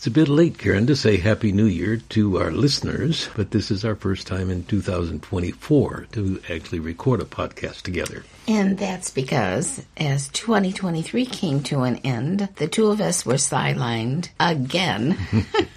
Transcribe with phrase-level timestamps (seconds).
[0.00, 3.70] It's a bit late, Karen, to say Happy New Year to our listeners, but this
[3.70, 8.24] is our first time in 2024 to actually record a podcast together.
[8.48, 14.30] And that's because as 2023 came to an end, the two of us were sidelined
[14.40, 15.18] again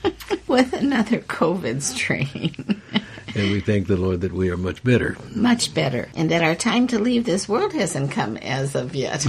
[0.48, 2.82] with another COVID strain.
[3.36, 5.18] And we thank the Lord that we are much better.
[5.34, 6.08] Much better.
[6.16, 9.22] And that our time to leave this world hasn't come as of yet.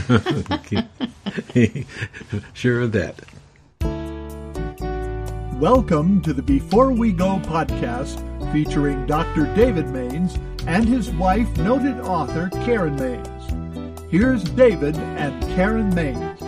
[2.53, 3.23] sure of that.
[5.65, 8.20] Welcome to the Before We Go podcast
[8.52, 9.47] featuring Dr.
[9.55, 14.02] David Mains and his wife, noted author Karen Mains.
[14.11, 16.38] Here's David and Karen Mains.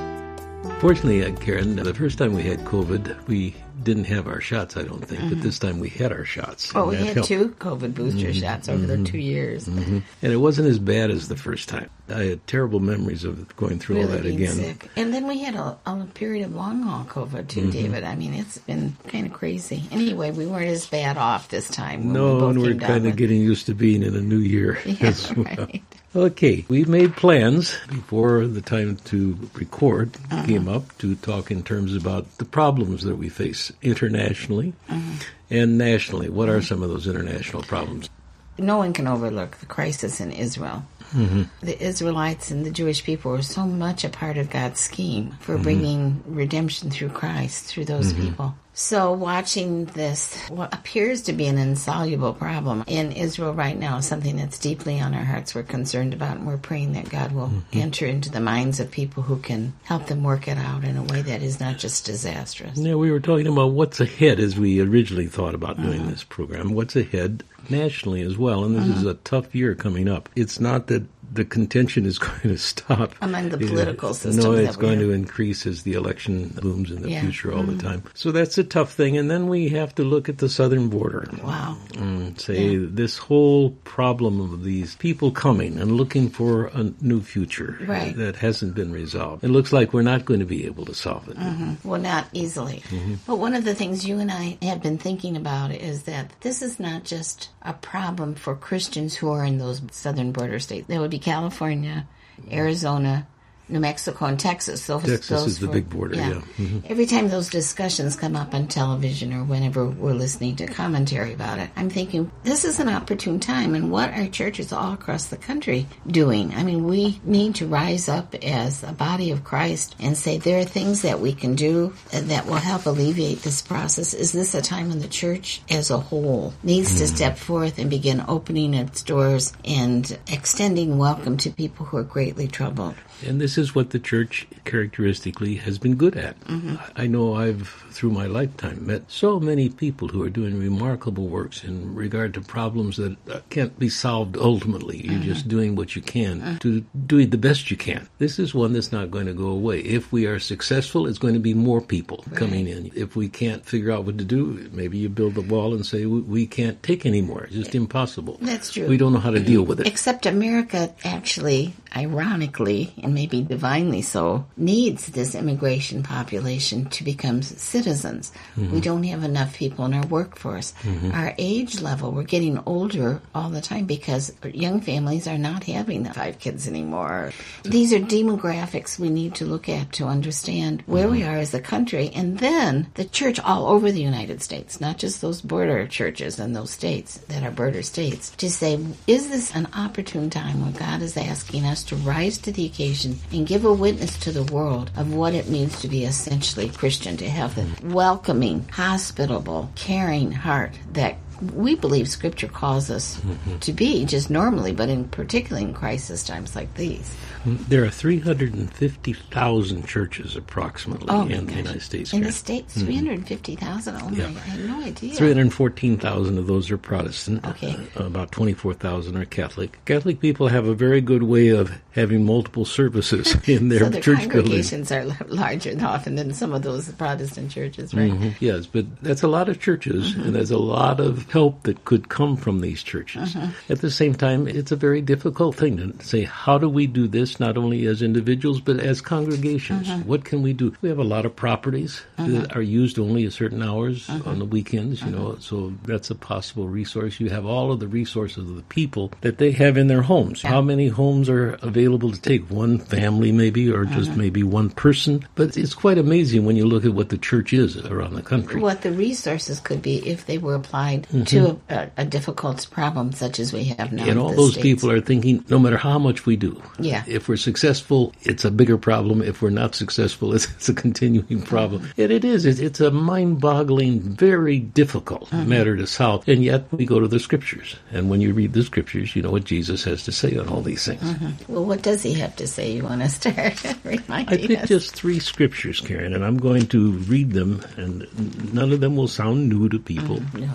[0.82, 3.54] Fortunately, uh, Karen, the first time we had COVID, we
[3.86, 5.28] didn't have our shots, I don't think, mm-hmm.
[5.30, 6.72] but this time we had our shots.
[6.74, 7.28] Oh, we had helped.
[7.28, 8.32] two COVID booster mm-hmm.
[8.32, 9.04] shots over mm-hmm.
[9.04, 9.66] the two years.
[9.66, 10.00] Mm-hmm.
[10.22, 11.88] And it wasn't as bad as the first time.
[12.08, 14.54] I had terrible memories of going through really all that again.
[14.54, 14.90] Sick.
[14.96, 17.70] And then we had a, a period of long haul COVID too, mm-hmm.
[17.70, 18.02] David.
[18.04, 19.84] I mean, it's been kind of crazy.
[19.92, 22.12] Anyway, we weren't as bad off this time.
[22.12, 24.78] no, we and we're kind of getting used to being in a new year.
[24.96, 25.82] Yeah, right.
[26.16, 30.46] Okay, we've made plans before the time to record uh-huh.
[30.46, 35.24] came up to talk in terms about the problems that we face internationally uh-huh.
[35.50, 36.30] and nationally.
[36.30, 38.08] What are some of those international problems?
[38.56, 40.86] No one can overlook the crisis in Israel.
[41.12, 41.42] Mm-hmm.
[41.60, 45.52] The Israelites and the Jewish people were so much a part of God's scheme for
[45.52, 45.62] mm-hmm.
[45.62, 48.28] bringing redemption through Christ through those mm-hmm.
[48.28, 48.54] people.
[48.78, 54.36] So, watching this, what appears to be an insoluble problem in Israel right now, something
[54.36, 57.78] that's deeply on our hearts, we're concerned about, and we're praying that God will mm-hmm.
[57.78, 61.02] enter into the minds of people who can help them work it out in a
[61.02, 62.76] way that is not just disastrous.
[62.76, 66.10] Yeah, we were talking about what's ahead as we originally thought about doing uh-huh.
[66.10, 66.74] this program.
[66.74, 68.98] What's ahead nationally as well, and this uh-huh.
[68.98, 70.28] is a tough year coming up.
[70.36, 71.04] It's not that
[71.36, 74.42] the contention is going to stop among the political system.
[74.42, 77.20] No, it's going to increase as the election looms in the yeah.
[77.20, 77.76] future all mm-hmm.
[77.76, 78.02] the time.
[78.14, 79.16] So that's a tough thing.
[79.16, 81.28] And then we have to look at the southern border.
[81.42, 81.76] Wow.
[81.96, 82.86] And say yeah.
[82.90, 88.16] this whole problem of these people coming and looking for a new future right.
[88.16, 89.44] that hasn't been resolved.
[89.44, 91.36] It looks like we're not going to be able to solve it.
[91.36, 91.88] Mm-hmm.
[91.88, 92.82] Well, not easily.
[92.88, 93.14] Mm-hmm.
[93.26, 96.62] But one of the things you and I have been thinking about is that this
[96.62, 100.86] is not just a problem for Christians who are in those southern border states.
[100.86, 102.06] There would be California,
[102.52, 103.26] Arizona,
[103.68, 104.86] New Mexico and Texas.
[104.86, 106.28] Those, Texas those is the big border, yeah.
[106.28, 106.34] yeah.
[106.56, 106.78] Mm-hmm.
[106.88, 111.58] Every time those discussions come up on television or whenever we're listening to commentary about
[111.58, 113.74] it, I'm thinking this is an opportune time.
[113.74, 116.54] And what are churches all across the country doing?
[116.54, 120.60] I mean, we need to rise up as a body of Christ and say there
[120.60, 124.14] are things that we can do that will help alleviate this process.
[124.14, 126.98] Is this a time when the church as a whole needs mm-hmm.
[126.98, 132.04] to step forth and begin opening its doors and extending welcome to people who are
[132.04, 132.94] greatly troubled?
[133.24, 136.38] And this is what the church characteristically has been good at.
[136.40, 136.76] Mm-hmm.
[136.96, 141.64] I know I've, through my lifetime, met so many people who are doing remarkable works
[141.64, 144.98] in regard to problems that uh, can't be solved ultimately.
[144.98, 145.22] You're mm-hmm.
[145.22, 146.56] just doing what you can mm-hmm.
[146.58, 148.08] to do the best you can.
[148.18, 149.80] This is one that's not going to go away.
[149.80, 152.36] If we are successful, it's going to be more people right.
[152.36, 152.92] coming in.
[152.94, 156.06] If we can't figure out what to do, maybe you build a wall and say,
[156.06, 157.44] we can't take anymore.
[157.44, 158.38] It's just impossible.
[158.40, 158.86] That's true.
[158.86, 159.86] We don't know how to deal with it.
[159.86, 168.32] Except America actually, ironically, and maybe divinely so, needs this immigration population to become citizens.
[168.56, 168.74] Mm-hmm.
[168.74, 170.74] We don't have enough people in our workforce.
[170.82, 171.12] Mm-hmm.
[171.12, 176.04] Our age level, we're getting older all the time because young families are not having
[176.04, 177.32] five kids anymore.
[177.62, 181.12] These are demographics we need to look at to understand where mm-hmm.
[181.12, 182.10] we are as a country.
[182.14, 186.54] And then the church all over the United States, not just those border churches and
[186.54, 191.00] those states that are border states, to say, is this an opportune time when God
[191.00, 194.90] is asking us to rise to the occasion and give a witness to the world
[194.96, 200.72] of what it means to be essentially Christian, to have the welcoming, hospitable, caring heart
[200.92, 203.58] that we believe Scripture calls us mm-hmm.
[203.58, 207.16] to be just normally, but in particularly in crisis times like these.
[207.46, 212.12] There are 350,000 churches approximately oh in the United States.
[212.12, 213.94] In the States, 350,000?
[213.94, 214.04] Mm-hmm.
[214.04, 214.26] Oh my, yeah.
[214.26, 215.14] I had no idea.
[215.14, 217.46] 314,000 of those are Protestant.
[217.46, 217.76] Okay.
[217.98, 219.84] Uh, about 24,000 are Catholic.
[219.84, 224.00] Catholic people have a very good way of having multiple services in their so their
[224.00, 225.16] church congregations building.
[225.20, 228.10] are larger often than some of those Protestant churches, right?
[228.10, 228.44] Mm-hmm.
[228.44, 230.22] Yes, but that's a lot of churches, mm-hmm.
[230.22, 233.36] and there's a lot of help that could come from these churches.
[233.36, 233.48] Uh-huh.
[233.68, 237.06] At the same time, it's a very difficult thing to say, how do we do
[237.08, 239.88] this not only as individuals but as congregations.
[239.88, 240.02] Uh-huh.
[240.04, 240.74] What can we do?
[240.82, 242.28] We have a lot of properties uh-huh.
[242.30, 244.30] that are used only at certain hours uh-huh.
[244.30, 247.20] on the weekends, you know, so that's a possible resource.
[247.20, 250.42] You have all of the resources of the people that they have in their homes.
[250.42, 252.06] How many homes are available?
[252.12, 254.20] to take one family, maybe, or just Mm-hmm.
[254.20, 255.26] maybe one person.
[255.34, 258.60] But it's quite amazing when you look at what the church is around the country.
[258.60, 261.58] What the resources could be if they were applied Mm-hmm.
[261.68, 264.04] to a, a difficult problem such as we have now.
[264.08, 264.62] and all those States.
[264.62, 267.04] people are thinking, no matter how much we do, Yeah.
[267.06, 269.22] if we're successful, it's a bigger problem.
[269.22, 271.82] If we're not successful, it's, it's a continuing problem.
[271.82, 272.00] Mm-hmm.
[272.02, 272.46] And it is.
[272.46, 275.48] It's, it's a mind-boggling, very difficult Mm-hmm.
[275.48, 276.28] matter to solve.
[276.28, 277.76] And yet we go to the scriptures.
[277.92, 280.62] And when you read the scriptures, you know what Jesus has to say on all
[280.62, 281.02] these things.
[281.48, 282.72] Well, what does he have to say?
[282.72, 283.36] You want to start
[284.08, 284.68] I picked us?
[284.68, 288.06] just three scriptures, Karen, and I'm going to read them, and
[288.54, 290.20] none of them will sound new to people.
[290.34, 290.48] No.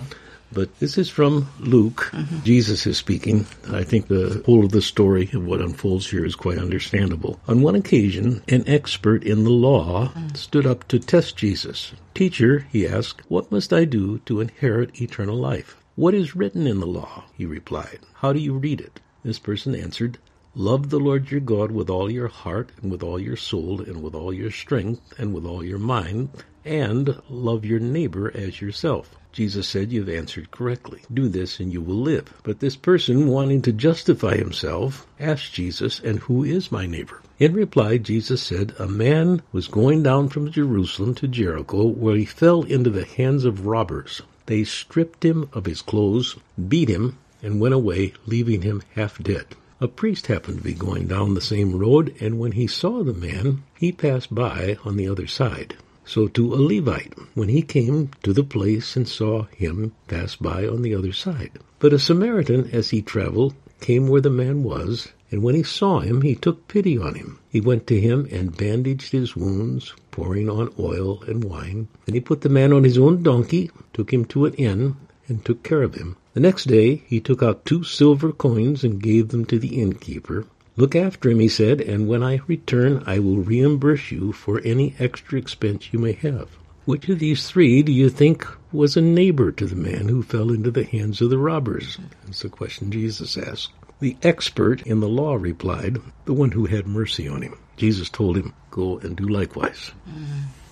[0.52, 2.10] But this is from Luke.
[2.12, 2.44] Mm-hmm.
[2.44, 3.46] Jesus is speaking.
[3.70, 7.40] I think the whole of the story of what unfolds here is quite understandable.
[7.48, 10.36] On one occasion, an expert in the law mm.
[10.36, 11.92] stood up to test Jesus.
[12.14, 15.76] Teacher, he asked, what must I do to inherit eternal life?
[15.94, 17.24] What is written in the law?
[17.36, 18.00] He replied.
[18.14, 19.00] How do you read it?
[19.24, 20.18] This person answered,
[20.54, 24.02] Love the Lord your God with all your heart, and with all your soul, and
[24.02, 26.28] with all your strength, and with all your mind,
[26.64, 29.14] and love your neighbor as yourself.
[29.32, 31.00] Jesus said, You've answered correctly.
[31.12, 32.34] Do this and you will live.
[32.42, 37.22] But this person, wanting to justify himself, asked Jesus, And who is my neighbor?
[37.38, 42.26] In reply, Jesus said, A man was going down from Jerusalem to Jericho, where he
[42.26, 44.20] fell into the hands of robbers.
[44.46, 46.36] They stripped him of his clothes,
[46.68, 49.46] beat him, and went away, leaving him half dead.
[49.80, 53.14] A priest happened to be going down the same road, and when he saw the
[53.14, 55.76] man, he passed by on the other side.
[56.04, 60.66] So to a Levite, when he came to the place and saw him, pass by
[60.66, 61.52] on the other side.
[61.78, 66.00] But a Samaritan, as he traveled, came where the man was, and when he saw
[66.00, 67.38] him, he took pity on him.
[67.48, 71.88] He went to him and bandaged his wounds, pouring on oil and wine.
[72.04, 74.96] Then he put the man on his own donkey, took him to an inn,
[75.28, 76.16] and took care of him.
[76.34, 80.46] The next day he took out two silver coins and gave them to the innkeeper.
[80.76, 84.94] Look after him, he said, and when I return I will reimburse you for any
[84.98, 86.48] extra expense you may have.
[86.84, 90.50] Which of these three do you think was a neighbor to the man who fell
[90.50, 91.98] into the hands of the robbers?
[92.24, 93.70] That's the question Jesus asked.
[94.00, 97.56] The expert in the law replied, The one who had mercy on him.
[97.76, 99.92] Jesus told him, Go and do likewise.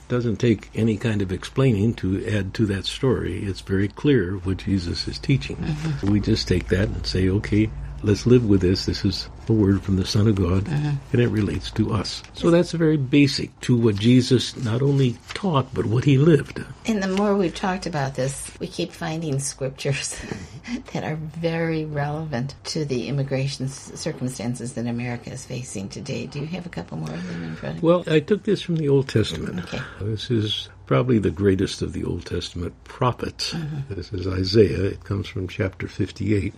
[0.09, 3.45] Doesn't take any kind of explaining to add to that story.
[3.45, 5.59] It's very clear what Jesus is teaching.
[5.59, 6.11] Mm-hmm.
[6.11, 7.71] We just take that and say, okay,
[8.03, 8.87] let's live with this.
[8.87, 10.93] This is a word from the Son of God, uh-huh.
[11.13, 12.23] and it relates to us.
[12.35, 16.65] So that's very basic to what Jesus not only taught, but what he lived.
[16.87, 20.21] And the more we've talked about this, we keep finding scriptures
[20.93, 26.27] that are very relevant to the immigration circumstances that America is facing today.
[26.27, 27.89] Do you have a couple more of them in front of you?
[27.89, 29.61] Well, I took this from the Old Testament.
[29.65, 29.81] Okay.
[30.01, 33.53] This is probably the greatest of the Old Testament prophets.
[33.53, 33.95] Mm-hmm.
[33.95, 34.85] This is Isaiah.
[34.85, 36.55] It comes from chapter 58.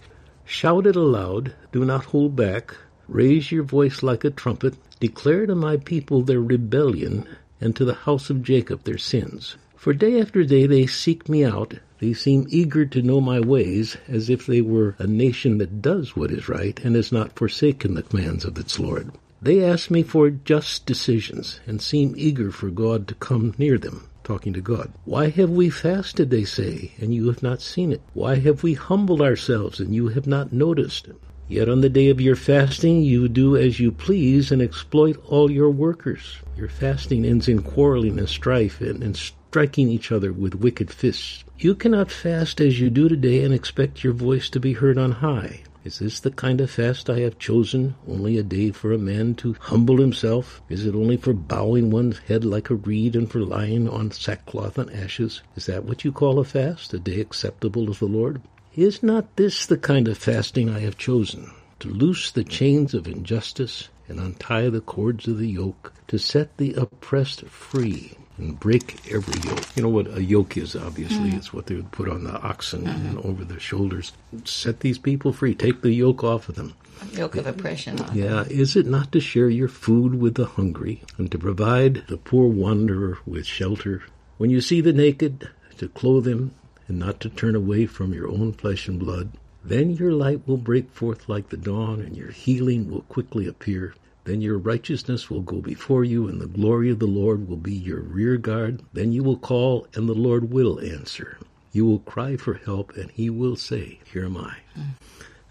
[0.55, 2.77] Shout it aloud, do not hold back.
[3.09, 4.75] Raise your voice like a trumpet.
[5.01, 7.27] Declare to my people their rebellion,
[7.59, 9.57] and to the house of Jacob their sins.
[9.77, 11.79] For day after day they seek me out.
[12.01, 16.15] They seem eager to know my ways, as if they were a nation that does
[16.17, 19.11] what is right and has not forsaken the commands of its Lord.
[19.41, 24.07] They ask me for just decisions and seem eager for God to come near them.
[24.25, 24.93] Talking to God.
[25.05, 28.03] Why have we fasted, they say, and you have not seen it?
[28.15, 31.09] Why have we humbled ourselves and you have not noticed?
[31.49, 35.51] Yet on the day of your fasting you do as you please and exploit all
[35.51, 36.39] your workers.
[36.57, 41.45] Your fasting ends in quarreling and strife and, and striking each other with wicked fists.
[41.59, 45.13] You cannot fast as you do today and expect your voice to be heard on
[45.13, 45.63] high.
[45.85, 47.97] Is this the kind of fast I have chosen?
[48.07, 50.63] Only a day for a man to humble himself?
[50.69, 54.79] Is it only for bowing one's head like a reed and for lying on sackcloth
[54.79, 55.43] and ashes?
[55.57, 58.41] Is that what you call a fast, a day acceptable of the Lord?
[58.77, 61.51] Is not this the kind of fasting I have chosen?
[61.81, 66.59] To loose the chains of injustice and untie the cords of the yoke, to set
[66.59, 69.77] the oppressed free and break every yoke.
[69.77, 71.31] You know what a yoke is, obviously.
[71.31, 71.37] Mm.
[71.37, 73.09] It's what they would put on the oxen mm-hmm.
[73.09, 74.13] and over their shoulders.
[74.45, 75.55] Set these people free.
[75.55, 76.75] Take the yoke off of them.
[77.13, 78.17] Yoke of oppression on.
[78.17, 82.17] Yeah, is it not to share your food with the hungry and to provide the
[82.17, 84.03] poor wanderer with shelter?
[84.39, 86.53] When you see the naked, to clothe him
[86.87, 89.33] and not to turn away from your own flesh and blood?
[89.65, 93.95] Then your light will break forth like the dawn and your healing will quickly appear.
[94.25, 97.75] Then your righteousness will go before you, and the glory of the Lord will be
[97.75, 98.83] your rear guard.
[98.93, 101.39] Then you will call, and the Lord will answer.
[101.73, 104.57] You will cry for help, and he will say, Here am I.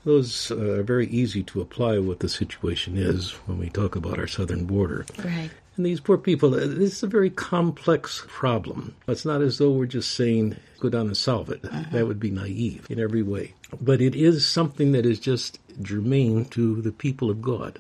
[0.04, 4.18] Those uh, are very easy to apply what the situation is when we talk about
[4.18, 5.06] our southern border.
[5.24, 5.52] Right.
[5.78, 8.96] And these poor people, uh, this is a very complex problem.
[9.08, 11.62] It's not as though we're just saying, go down and solve it.
[11.92, 13.54] That would be naive in every way.
[13.80, 17.80] But it is something that is just germane to the people of God.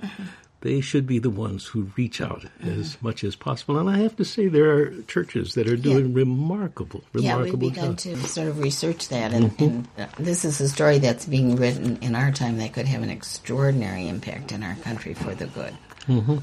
[0.62, 3.08] They should be the ones who reach out as mm-hmm.
[3.08, 3.78] much as possible.
[3.78, 6.16] And I have to say, there are churches that are doing Yeah.
[6.16, 9.64] remarkable, Yeah, we've begun to sort of research that, and, mm-hmm.
[9.64, 13.02] and uh, this is a story that's being written in our time that could have
[13.02, 15.74] an extraordinary impact in our country for the good.
[16.08, 16.38] Mm-hmm.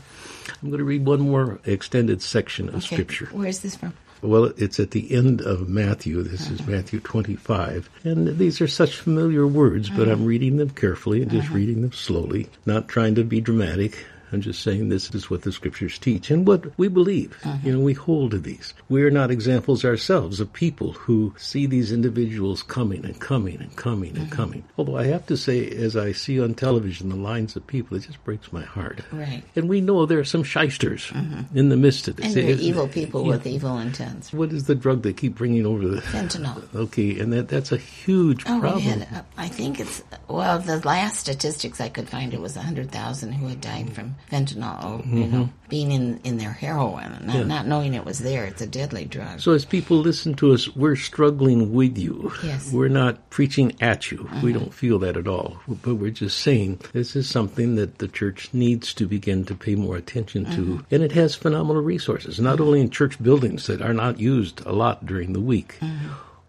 [0.63, 3.29] I'm going to read one more extended section of Okay, Scripture.
[3.33, 3.95] Where's this from?
[4.23, 6.23] Well, it's at the end of Matthew.
[6.23, 6.71] This is uh-huh.
[6.71, 7.89] Matthew 25.
[8.05, 10.13] And these are such familiar words, but uh-huh.
[10.13, 11.55] I'm reading them carefully and just uh-huh.
[11.55, 14.05] reading them slowly, not trying to be dramatic.
[14.33, 17.39] I'm just saying this is what the scriptures teach and what we believe.
[17.43, 17.67] Mm-hmm.
[17.67, 18.75] You know, we hold to these.
[18.89, 23.75] We are not examples ourselves of people who see these individuals coming and coming and
[23.77, 24.37] coming and mm-hmm.
[24.37, 24.65] coming.
[24.77, 28.01] Although I have to say, as I see on television the lines of people, it
[28.01, 29.01] just breaks my heart.
[29.13, 29.43] Right.
[29.57, 31.57] And we know there are some shysters mm-hmm.
[31.57, 32.27] in the midst of this.
[32.27, 33.31] And they're evil people yeah.
[33.31, 34.33] with evil intents.
[34.33, 36.01] What is the drug they keep bringing over the?
[36.01, 36.65] Fentanyl.
[36.79, 38.83] Okay, and that that's a huge Oh, problem.
[38.83, 43.49] had, I think it's, well, the last statistics I could find, it was 100,000 who
[43.49, 45.33] had died from fentanyl, you Mm-hmm.
[45.33, 48.45] know, being in, in their heroin, and not, not knowing it was there.
[48.47, 49.41] It's a deadly drug.
[49.41, 52.33] So as people listen to us, we're struggling with you.
[52.43, 52.69] Yes.
[52.69, 52.77] Mm-hmm.
[52.77, 54.29] We're not preaching at you.
[54.43, 55.61] We don't feel that at all.
[55.69, 59.75] But we're just saying this is something that the church needs to begin to pay
[59.75, 60.51] more attention to.
[60.63, 60.95] Mm-hmm.
[60.95, 64.73] And it has phenomenal resources, not only in church buildings that are not used a
[64.73, 65.79] lot during the week.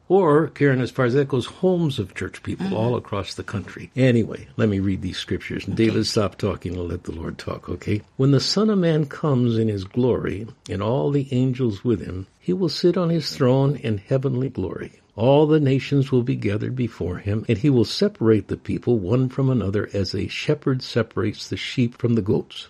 [0.10, 0.14] Mm-hmm.
[0.14, 3.92] Or, Karen, as far as that goes, homes of church people all across the country.
[3.96, 5.68] Anyway, let me read these scriptures.
[5.68, 8.02] And David, stop talking and let the Lord talk, okay?
[8.18, 12.28] When the Son of Man comes in his glory, and all the angels with him,
[12.40, 14.94] he will sit on his throne in heavenly glory.
[15.16, 19.30] All the nations will be gathered before him, and he will separate the people one
[19.30, 22.70] from another as a shepherd separates the sheep from the goats.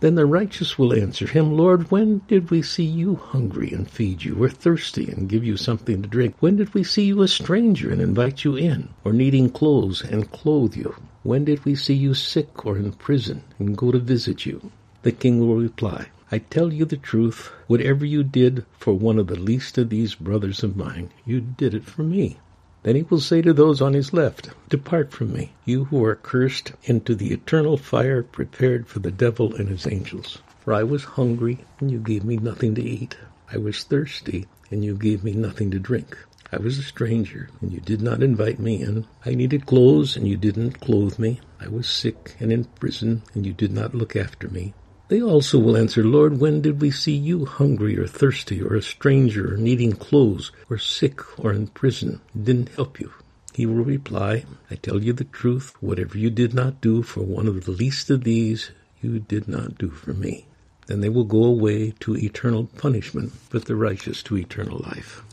[0.00, 4.24] Then the righteous will answer him, Lord, when did we see you hungry and feed
[4.24, 6.36] you, or thirsty and give you something to drink?
[6.40, 10.30] When did we see you a stranger and invite you in, or needing clothes and
[10.30, 10.94] clothe you?
[11.22, 14.72] When did we see you sick or in prison and go to visit you?
[15.02, 19.26] The king will reply, I tell you the truth, whatever you did for one of
[19.26, 22.38] the least of these brothers of mine, you did it for me.
[22.82, 26.14] Then he will say to those on his left, Depart from me, you who are
[26.14, 30.38] cursed, into the eternal fire prepared for the devil and his angels.
[30.60, 33.16] For I was hungry, and you gave me nothing to eat.
[33.52, 36.16] I was thirsty, and you gave me nothing to drink.
[36.52, 39.06] I was a stranger, and you did not invite me in.
[39.26, 41.40] I needed clothes, and you didn't clothe me.
[41.60, 44.72] I was sick and in prison, and you did not look after me.
[45.10, 48.80] They also will answer, Lord, when did we see you hungry or thirsty or a
[48.80, 53.12] stranger or needing clothes or sick or in prison and didn't help you?
[53.52, 57.48] He will reply, I tell you the truth, whatever you did not do for one
[57.48, 58.70] of the least of these,
[59.02, 60.46] you did not do for me.
[60.86, 65.24] Then they will go away to eternal punishment, but the righteous to eternal life.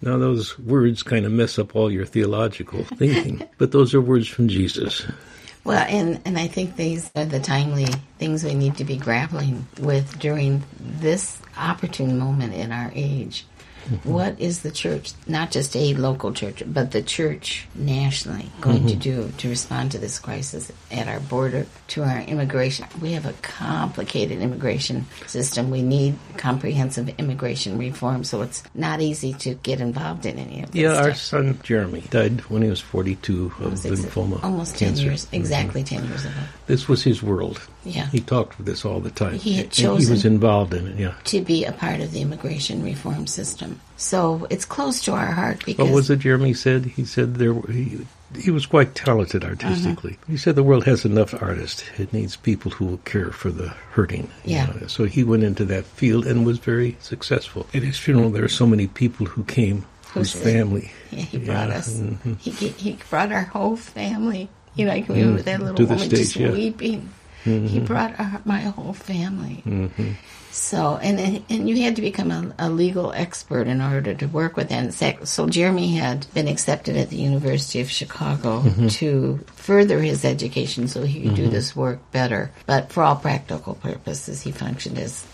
[0.00, 4.28] Now, those words kind of mess up all your theological thinking, but those are words
[4.28, 5.06] from Jesus.
[5.64, 7.86] Well, and, and I think these are the timely
[8.18, 13.46] things we need to be grappling with during this opportune moment in our age.
[13.84, 14.12] Mm-hmm.
[14.12, 18.94] What is the church, not just a local church, but the church nationally, going to
[18.94, 19.28] mm-hmm.
[19.28, 22.86] do to respond to this crisis at our border, to our immigration?
[23.00, 25.70] We have a complicated immigration system.
[25.70, 30.70] We need comprehensive immigration reform, so it's not easy to get involved in any of
[30.72, 30.80] this.
[30.80, 34.42] Yeah, our son Jeremy died when he was 42 of oh, Six- lymphoma.
[34.42, 35.04] almost 10 cancer.
[35.04, 35.36] years, mm-hmm.
[35.36, 36.34] exactly 10 years ago.
[36.66, 37.60] This was his world.
[37.84, 38.06] Yeah.
[38.06, 39.34] He talked with this all the time.
[39.34, 41.14] He had And he was involved in it, yeah.
[41.24, 43.80] to be a part of the immigration reform system.
[43.96, 46.84] So it's close to our heart because What was it Jeremy said?
[46.86, 48.06] He said there were, he,
[48.38, 50.12] he was quite talented artistically.
[50.12, 50.32] Mm-hmm.
[50.32, 51.84] He said the world has enough artists.
[51.98, 54.30] It needs people who will care for the hurting.
[54.44, 54.66] Yeah.
[54.66, 54.86] know.
[54.88, 57.66] So he went into that field and was very successful.
[57.74, 60.90] At his funeral, there were so many people who came, whose family.
[61.10, 61.94] yeah, he brought Yeah, us.
[62.00, 62.38] mhm.
[62.40, 64.48] He he brought our whole family.
[64.74, 65.76] You know, I can remember that little.
[65.76, 66.48] To woman stage, just yeah.
[67.44, 67.66] Mm-hmm.
[67.66, 69.62] He brought our, my whole family.
[70.50, 74.56] So, and and you had to become a, a legal expert in order to work
[74.56, 74.94] with that.
[74.94, 78.86] So- So Jeremy had been accepted at the University of Chicago Mm-hmm.
[79.02, 82.50] to further his education so he could do this work better.
[82.66, 85.24] But for all practical purposes, he functioned as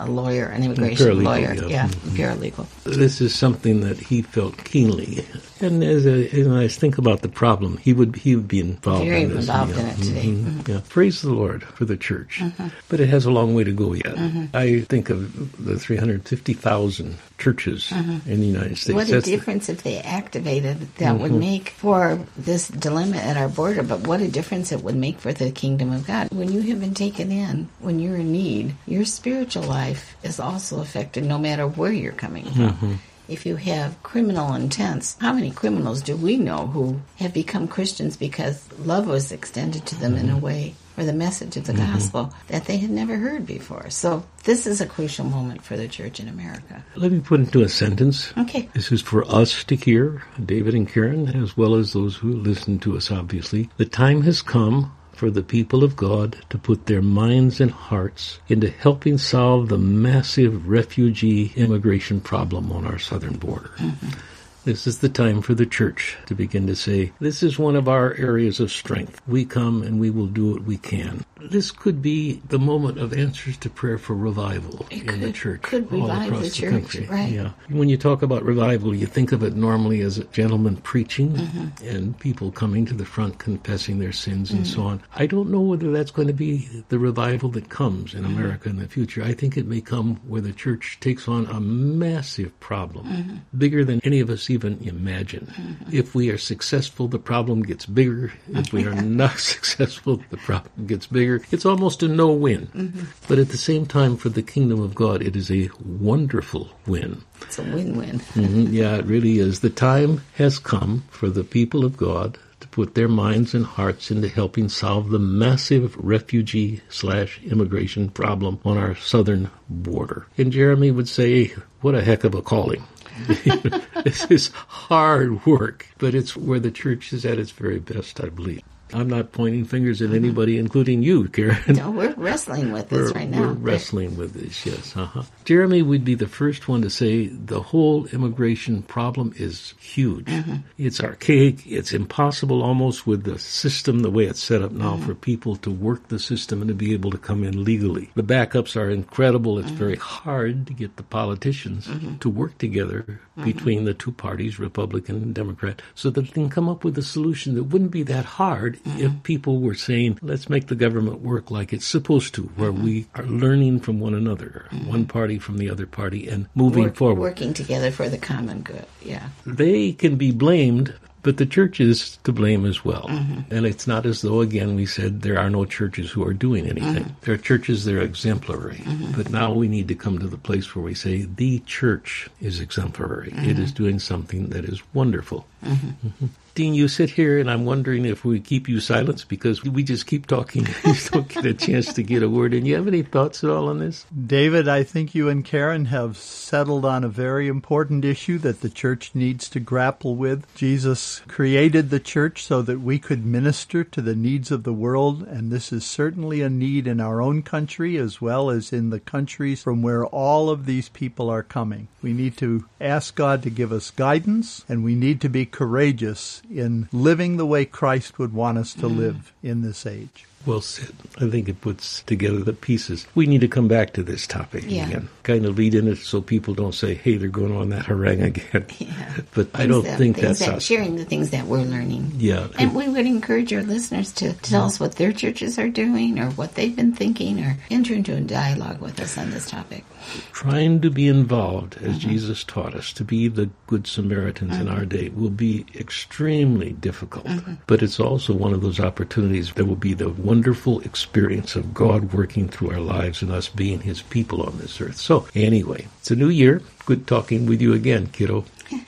[0.00, 1.54] a lawyer, an immigration Paralegal, lawyer.
[1.54, 1.66] yeah.
[1.68, 2.16] Yeah, Mhm.
[2.16, 2.66] paralegal.
[2.84, 5.24] This is something that he felt keenly,
[5.60, 9.04] and as, a, as I think about the problem, he would he would be involved
[9.04, 9.46] Very in this.
[9.48, 9.80] involved yeah.
[9.82, 10.26] in it today.
[10.26, 10.60] Mm-hmm.
[10.60, 10.68] Mhm.
[10.68, 10.80] Yeah.
[10.88, 12.42] Praise the Lord for the church,
[12.88, 14.16] but it has a long way to go yet.
[14.54, 15.20] I think of
[15.64, 18.20] the 350,000 churches uh-huh.
[18.26, 18.88] in the United States.
[18.88, 18.96] Mm-hmm.
[18.96, 21.40] What a That's the- difference if they activated that would mm-hmm.
[21.40, 25.32] make for this dilemma at our border, but what a difference it would make for
[25.32, 26.30] the kingdom of God.
[26.30, 30.80] When you have been taken in, when you're in need, your spiritual life is also
[30.80, 32.70] affected no matter where you're coming from.
[32.70, 32.94] Mm-hmm.
[33.28, 38.16] If you have criminal intents, how many criminals do we know who have become Christians
[38.16, 40.40] because love was extended to them in a mm-hmm.
[40.40, 41.92] way, or the message of the mm-hmm.
[41.92, 43.88] gospel that they had never heard before?
[43.90, 46.84] So, this is a crucial moment for the church in America.
[46.94, 48.32] Let me put into a sentence.
[48.36, 48.68] Okay.
[48.74, 52.78] This is for us to hear, David and Karen, as well as those who listen
[52.80, 53.70] to us, obviously.
[53.78, 58.38] The time has come for the people of God to put their minds and hearts
[58.48, 63.70] into helping solve the massive refugee immigration problem on our southern border.
[63.76, 64.18] Mm-hmm.
[64.64, 67.88] This is the time for the church to begin to say, this is one of
[67.88, 69.20] our areas of strength.
[69.26, 71.24] We come and we will do what we can.
[71.40, 75.34] This could be the moment of answers to prayer for revival It in the could-
[75.34, 75.62] church.
[75.62, 77.06] could all across the the church, country.
[77.06, 77.32] right.
[77.32, 77.50] Yeah.
[77.70, 81.86] When you talk about revival, you think of it normally as a gentleman preaching Mm-hmm.
[81.88, 84.74] and people coming to the front confessing their sins and Mm-hmm.
[84.74, 85.00] so on.
[85.16, 88.36] I don't know whether that's going to be the revival that comes in Mm-hmm.
[88.38, 89.22] America in the future.
[89.24, 93.36] I think it may come where the church takes on a massive problem, Mm-hmm.
[93.56, 95.76] bigger than any of us even imagine.
[95.92, 98.32] If we are successful, the problem gets bigger.
[98.48, 101.42] If we are not successful, the problem gets bigger.
[101.50, 102.66] It's almost a no win.
[102.68, 103.00] Mm-hmm.
[103.28, 107.22] But at the same time, for the kingdom of God, it is a wonderful win.
[107.42, 108.18] It's a win-win.
[108.20, 109.60] Mhm, Yeah, it really is.
[109.60, 114.10] The time has come for the people of God to put their minds and hearts
[114.10, 120.26] into helping solve the massive refugee slash immigration problem on our southern border.
[120.36, 122.84] And Jeremy would say, what a heck of a calling.
[124.04, 128.28] this is hard work, but it's where the church is at its very best, I
[128.28, 128.62] believe.
[128.94, 131.56] I'm not pointing fingers at anybody, including you, Karen.
[131.80, 133.40] No, we're wrestling with this right now.
[133.40, 134.96] we're wrestling with this, yes.
[134.96, 135.22] Uh-huh.
[135.44, 140.26] Jeremy would be the first one to say the whole immigration problem is huge.
[140.26, 140.56] Mm-hmm.
[140.78, 141.66] It's archaic.
[141.66, 144.78] It's impossible almost with the system the way it's set up Mm-hmm.
[144.78, 148.10] now for people to work the system and to be able to come in legally.
[148.14, 149.56] The backups are incredible.
[149.56, 149.68] Mm-hmm.
[149.68, 151.88] It's very hard to get the politicians
[152.20, 153.44] to work together Mm-hmm.
[153.52, 157.02] between the two parties, Republican and Democrat, so that they can come up with a
[157.02, 158.98] solution that wouldn't be that hard Mm-hmm.
[159.00, 162.84] if people were saying, let's make the government work like it's supposed to, where Mm-hmm.
[162.84, 166.96] we are learning from one another, one party from the other party, and moving Work-
[166.96, 167.20] forward.
[167.20, 168.86] Working together for the common good.
[169.02, 169.28] Yeah.
[169.44, 173.06] They can be blamed, but the church is to blame as well.
[173.08, 173.52] Mm-hmm.
[173.54, 176.66] And it's not as though, again, we said there are no churches who are doing
[176.66, 177.04] anything.
[177.04, 177.14] Mm-hmm.
[177.22, 178.82] There are churches that are exemplary.
[179.14, 182.60] But now we need to come to the place where we say the church is
[182.60, 183.28] exemplary.
[183.28, 183.62] It Mm-hmm.
[183.62, 185.46] is doing something that is wonderful.
[185.64, 186.30] Mhm.
[186.54, 190.06] Dean, you sit here, and I'm wondering if we keep you silent because we just
[190.06, 190.66] keep talking.
[190.84, 192.66] you don't get a chance to get a word in.
[192.66, 194.04] You have any thoughts at all on this?
[194.26, 198.68] David, I think you and Karen have settled on a very important issue that the
[198.68, 200.44] church needs to grapple with.
[200.56, 205.22] Jesus created the church so that we could minister to the needs of the world,
[205.22, 209.00] and this is certainly a need in our own country as well as in the
[209.00, 211.86] countries from where all of these people are coming.
[212.02, 216.42] We need to ask God to give us guidance, and we need to be courageous
[216.50, 218.96] in living the way Christ would want us to mm.
[218.96, 220.26] live in this age.
[220.46, 220.90] Well said.
[221.18, 223.06] I think it puts together the pieces.
[223.14, 224.86] We need to come back to this topic Yeah.
[224.88, 225.08] again.
[225.22, 228.22] Kind of lead in it so people don't say, hey, they're going on that harangue
[228.22, 228.64] again.
[228.78, 229.20] Yeah.
[229.34, 230.62] But I don't that- think that's that, us.
[230.64, 232.12] sharing the things that we're learning.
[232.16, 232.48] Yeah.
[232.58, 236.30] And we would encourage our listeners to tell us what their churches are doing or
[236.30, 239.84] what they've been thinking or enter into a dialogue with us on this topic.
[240.32, 242.08] Trying to be involved, as Mm-hmm.
[242.10, 247.26] Jesus taught us, to be the good Samaritans in our day will be extremely difficult.
[247.26, 247.54] Mm-hmm.
[247.66, 252.12] But it's also one of those opportunities that will be the wonderful experience of God
[252.12, 254.96] working through our lives and us being His people on this earth.
[254.96, 256.62] So, anyway, it's a new year.
[256.86, 258.44] Good talking with you again, kiddo.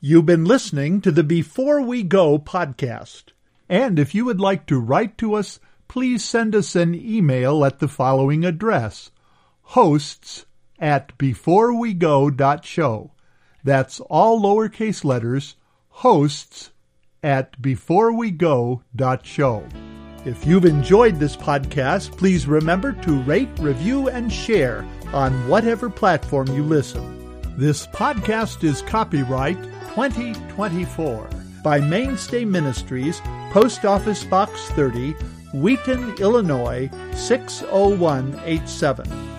[0.00, 3.32] You've been listening to the Before We Go podcast.
[3.68, 7.80] And if you would like to write to us, please send us an email at
[7.80, 9.10] the following address
[9.60, 10.46] hosts
[10.78, 13.10] at beforewego.show.
[13.62, 15.56] That's all lowercase letters,
[15.88, 16.70] hosts
[17.22, 19.68] at beforewego.show.
[20.24, 26.48] If you've enjoyed this podcast, please remember to rate, review, and share on whatever platform
[26.48, 27.14] you listen.
[27.56, 29.62] This podcast is copyright
[29.94, 31.30] 2024
[31.62, 35.12] by Mainstay Ministries, Post Office Box 30,
[35.54, 39.37] Wheaton, Illinois 60187.